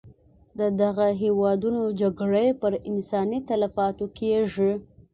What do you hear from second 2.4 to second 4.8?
پر انساني تلفاتو کېږي.